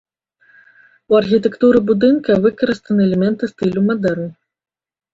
[1.13, 4.29] У архітэктуры будынка выкарыстаны элементы стылю мадэрн.